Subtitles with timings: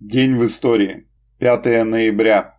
[0.00, 1.08] День в истории.
[1.40, 2.54] 5 ноября.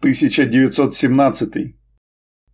[0.00, 1.74] 1917.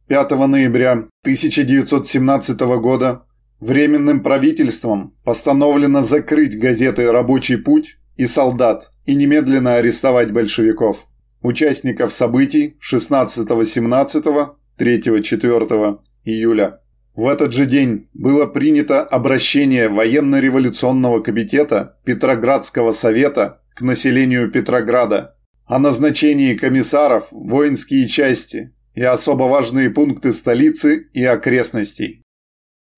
[0.07, 0.93] 5 ноября
[1.25, 3.27] 1917 года
[3.61, 11.07] Временным правительством постановлено закрыть газеты «Рабочий путь» и «Солдат» и немедленно арестовать большевиков.
[11.43, 16.81] Участников событий 16-17, 3-4 июля.
[17.15, 25.35] В этот же день было принято обращение военно-революционного комитета Петроградского совета к населению Петрограда
[25.65, 32.26] о назначении комиссаров воинские части и особо важные пункты столицы и окрестностей.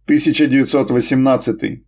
[0.09, 1.85] 1918.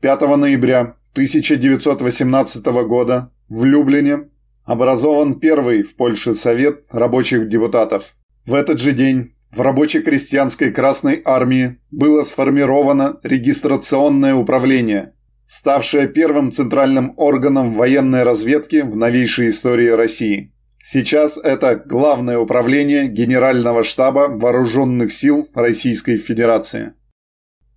[0.00, 4.30] 5 ноября 1918 года в Люблине
[4.64, 8.16] образован первый в Польше Совет рабочих депутатов.
[8.44, 15.12] В этот же день в рабоче-крестьянской Красной Армии было сформировано регистрационное управление,
[15.46, 20.52] ставшее первым центральным органом военной разведки в новейшей истории России.
[20.82, 26.94] Сейчас это Главное управление Генерального штаба Вооруженных сил Российской Федерации.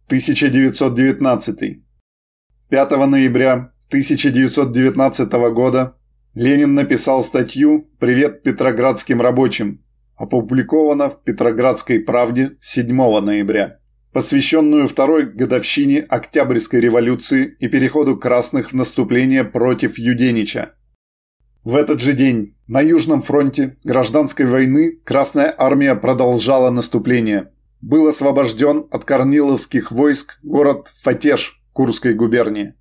[0.08, 1.84] 1919.
[2.70, 5.98] 5 ноября 1919 года
[6.34, 9.84] Ленин написал статью «Привет петроградским рабочим»,
[10.16, 12.88] опубликована в Петроградской правде 7
[13.22, 13.80] ноября,
[14.14, 20.74] посвященную второй годовщине Октябрьской революции и переходу красных в наступление против Юденича.
[21.64, 28.88] В этот же день на Южном фронте гражданской войны Красная армия продолжала наступление– был освобожден
[28.92, 32.75] от корниловских войск город Фатеш Курской губернии.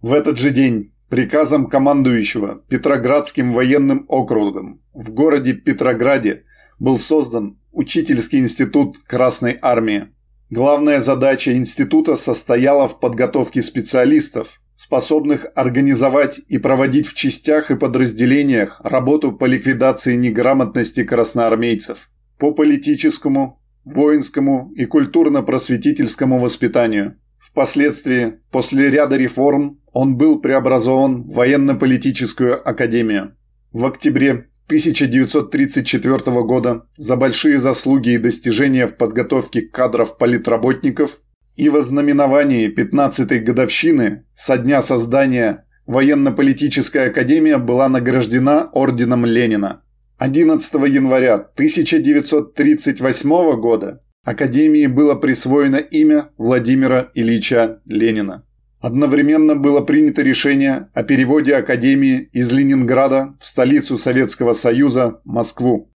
[0.00, 6.44] В этот же день приказом командующего Петроградским военным округом в городе Петрограде
[6.78, 10.08] был создан Учительский институт Красной Армии.
[10.50, 18.80] Главная задача института состояла в подготовке специалистов, способных организовать и проводить в частях и подразделениях
[18.84, 27.16] работу по ликвидации неграмотности красноармейцев, по политическому, воинскому и культурно-просветительскому воспитанию.
[27.38, 33.36] Впоследствии, после ряда реформ, он был преобразован в военно-политическую академию.
[33.72, 41.20] В октябре 1934 года за большие заслуги и достижения в подготовке кадров политработников
[41.56, 49.82] и в ознаменовании 15-й годовщины со дня создания военно-политическая академия была награждена орденом Ленина.
[50.24, 58.46] 11 января 1938 года Академии было присвоено имя Владимира Ильича Ленина.
[58.80, 65.90] Одновременно было принято решение о переводе Академии из Ленинграда в столицу Советского Союза, Москву.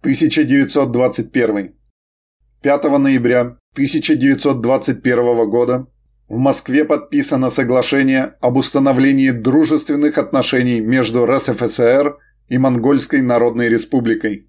[0.00, 1.72] 1921.
[2.60, 3.40] 5 ноября
[3.72, 5.86] 1921 года
[6.28, 14.48] в Москве подписано соглашение об установлении дружественных отношений между РСФСР и Монгольской Народной Республикой.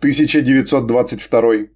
[0.00, 1.68] 1922.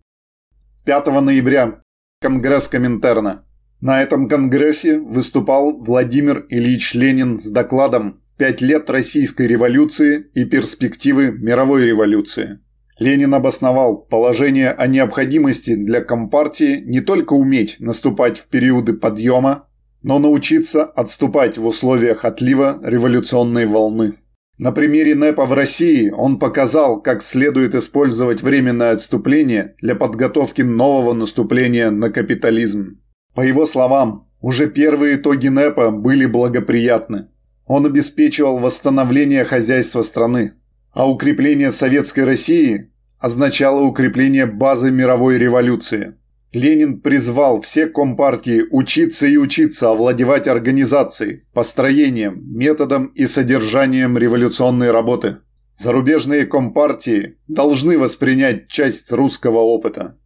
[0.85, 1.83] 5 ноября.
[2.21, 3.47] Конгресс Коминтерна.
[3.81, 11.33] На этом конгрессе выступал Владимир Ильич Ленин с докладом «Пять лет Российской революции и перспективы
[11.33, 12.61] мировой революции».
[12.99, 19.69] Ленин обосновал положение о необходимости для Компартии не только уметь наступать в периоды подъема,
[20.03, 24.20] но научиться отступать в условиях отлива революционной волны.
[24.61, 31.15] На примере НЭПа в России он показал, как следует использовать временное отступление для подготовки нового
[31.15, 33.01] наступления на капитализм.
[33.35, 37.29] По его словам, уже первые итоги НЭПа были благоприятны.
[37.65, 40.53] Он обеспечивал восстановление хозяйства страны,
[40.93, 46.17] а укрепление Советской России означало укрепление базы мировой революции.
[46.53, 55.39] Ленин призвал все компартии учиться и учиться овладевать организацией, построением, методом и содержанием революционной работы.
[55.77, 60.19] Зарубежные компартии должны воспринять часть русского опыта.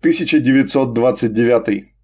[0.00, 1.94] 1929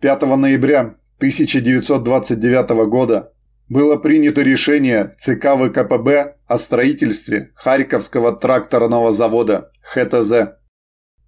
[0.00, 3.32] 5 ноября 1929 года
[3.68, 10.56] было принято решение ЦК ВКПБ о строительстве Харьковского тракторного завода ХТЗ.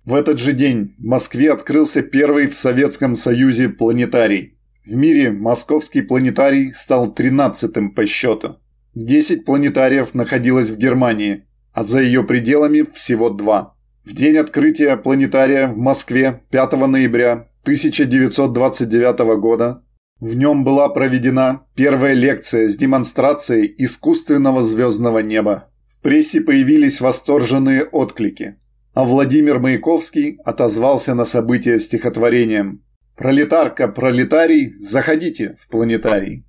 [0.04, 4.58] В этот же день в Москве открылся первый в Советском Союзе планетарий.
[4.84, 8.56] В мире московский планетарий стал 13-м по счету.
[8.94, 13.76] 10 планетариев находилось в Германии, а за ее пределами всего два.
[14.04, 19.82] В день открытия планетария в Москве 5 ноября 1929 года
[20.20, 25.70] в нем была проведена первая лекция с демонстрацией искусственного звездного неба.
[25.88, 28.56] В прессе появились восторженные отклики,
[28.94, 32.84] а Владимир Маяковский отозвался на событие стихотворением
[33.16, 36.46] «Пролетарка, пролетарий, заходите в планетарий».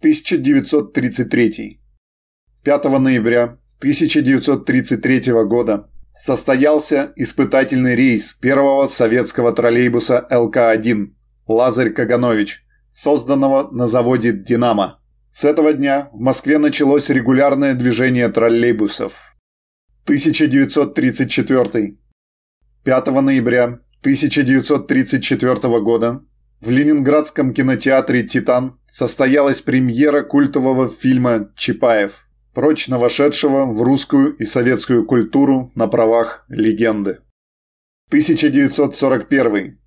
[0.00, 1.80] 1933.
[2.64, 11.12] 5 ноября 1933 года состоялся испытательный рейс первого советского троллейбуса ЛК-1
[11.46, 15.00] «Лазарь Каганович», созданного на заводе «Динамо».
[15.30, 19.33] С этого дня в Москве началось регулярное движение троллейбусов.
[20.04, 21.96] 1934.
[22.84, 23.64] 5 ноября
[24.02, 26.22] 1934 года
[26.60, 35.06] в Ленинградском кинотеатре «Титан» состоялась премьера культового фильма «Чапаев» прочно вошедшего в русскую и советскую
[35.06, 37.20] культуру на правах легенды.
[38.08, 39.78] 1941.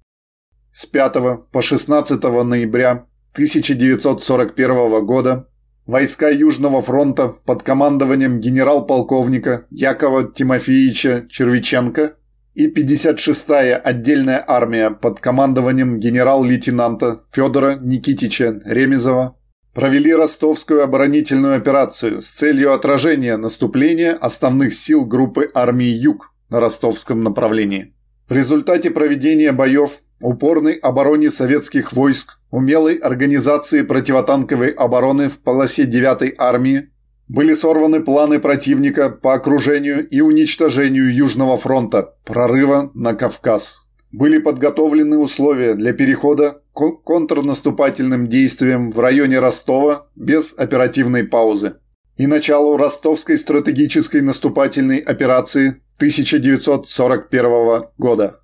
[0.72, 5.48] С 5 по 16 ноября 1941 года
[5.88, 12.16] войска Южного фронта под командованием генерал-полковника Якова Тимофеевича Червиченко
[12.54, 19.38] и 56-я отдельная армия под командованием генерал-лейтенанта Федора Никитича Ремезова
[19.74, 27.22] провели ростовскую оборонительную операцию с целью отражения наступления основных сил группы армии «Юг» на ростовском
[27.22, 27.94] направлении.
[28.28, 36.36] В результате проведения боев, упорной обороне советских войск, умелой организации противотанковой обороны в полосе 9-й
[36.38, 36.90] армии
[37.28, 45.18] были сорваны планы противника по окружению и уничтожению Южного фронта, прорыва на Кавказ были подготовлены
[45.18, 51.76] условия для перехода к контрнаступательным действиям в районе Ростова без оперативной паузы
[52.16, 58.42] и началу ростовской стратегической наступательной операции 1941 года.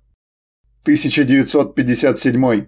[0.84, 2.66] 1957.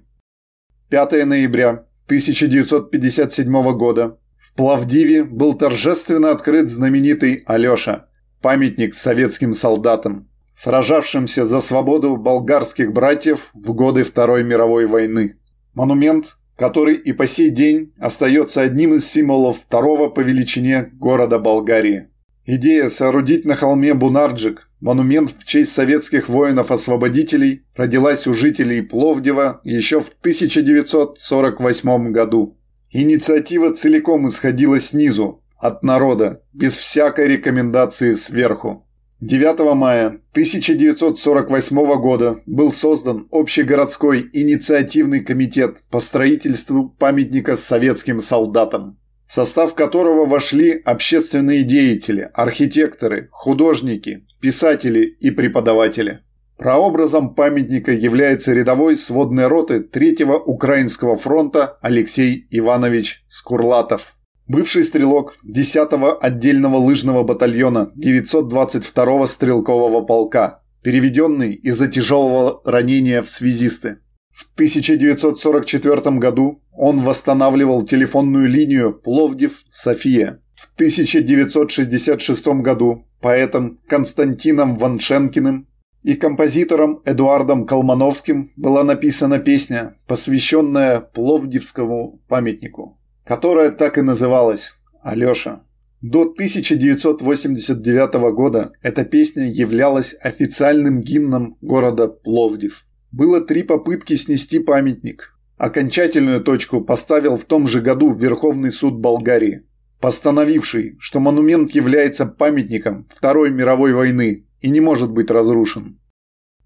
[0.91, 8.09] 5 ноября 1957 года в Плавдиве был торжественно открыт знаменитый Алеша,
[8.41, 15.37] памятник советским солдатам сражавшимся за свободу болгарских братьев в годы Второй мировой войны.
[15.75, 22.09] Монумент, который и по сей день остается одним из символов второго по величине города Болгарии.
[22.47, 30.01] Идея соорудить на холме Бунарджик монумент в честь советских воинов-освободителей родилась у жителей Пловдива еще
[30.01, 32.57] в 1948 году.
[32.91, 38.87] Инициатива целиком исходила снизу, от народа, без всякой рекомендации сверху.
[39.21, 49.33] 9 мая 1948 года был создан Общегородской инициативный комитет по строительству памятника советским солдатам, в
[49.33, 56.21] состав которого вошли общественные деятели, архитекторы, художники, писатели и преподаватели.
[56.57, 64.15] Прообразом памятника является рядовой сводной роты 3-го Украинского фронта Алексей Иванович Скурлатов.
[64.49, 73.99] Бывший стрелок 10-го отдельного лыжного батальона 922-го стрелкового полка, переведенный из-за тяжелого ранения в связисты.
[74.31, 80.41] В 1944 году он восстанавливал телефонную линию Пловдив-София.
[80.55, 85.67] В 1966 году поэтом Константином Ваншенкиным
[86.03, 95.63] и композитором Эдуардом Колмановским была написана песня, посвященная Пловдивскому памятнику, которая так и называлась «Алеша».
[96.03, 102.85] До 1989 года эта песня являлась официальным гимном города Пловдив.
[103.11, 105.36] Было три попытки снести памятник.
[105.57, 109.67] Окончательную точку поставил в том же году Верховный суд Болгарии,
[110.01, 115.99] постановивший, что монумент является памятником Второй мировой войны и не может быть разрушен.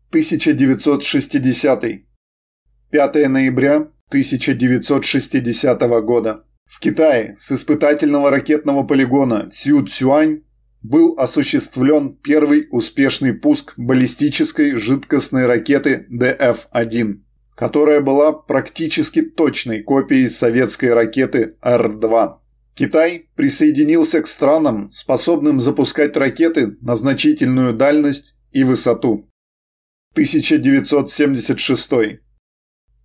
[0.09, 1.85] 1960.
[2.91, 3.77] 5 ноября
[4.09, 6.45] 1960 года.
[6.65, 10.43] В Китае с испытательного ракетного полигона Цю-Цюань
[10.83, 17.19] был осуществлен первый успешный пуск баллистической жидкостной ракеты ДФ-1,
[17.61, 22.37] которая была практически точной копией советской ракеты Р-2.
[22.75, 29.29] Китай присоединился к странам, способным запускать ракеты на значительную дальность и высоту.
[30.14, 31.90] 1976.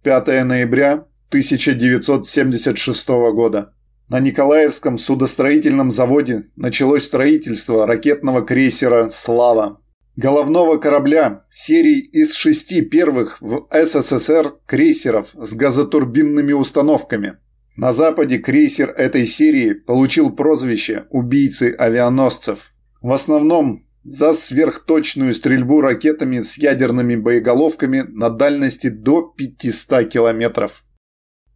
[0.03, 3.73] 5 ноября 1976 года.
[4.07, 9.81] На Николаевском судостроительном заводе началось строительство ракетного крейсера «Слава».
[10.15, 17.37] Головного корабля серии из шести первых в СССР крейсеров с газотурбинными установками–
[17.77, 22.71] на Западе крейсер этой серии получил прозвище «убийцы авианосцев».
[23.01, 30.85] В основном за сверхточную стрельбу ракетами с ядерными боеголовками на дальности до 500 километров.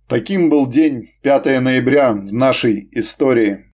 [0.09, 3.68] Таким был день 5 ноября в нашей истории.